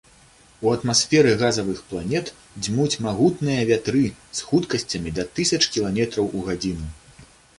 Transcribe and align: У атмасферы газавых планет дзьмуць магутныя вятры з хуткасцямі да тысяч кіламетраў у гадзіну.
У 0.67 0.71
атмасферы 0.77 1.33
газавых 1.41 1.81
планет 1.89 2.27
дзьмуць 2.63 2.99
магутныя 3.07 3.67
вятры 3.71 4.03
з 4.39 4.47
хуткасцямі 4.49 5.09
да 5.19 5.27
тысяч 5.39 5.63
кіламетраў 5.75 6.25
у 6.41 6.45
гадзіну. 6.49 6.87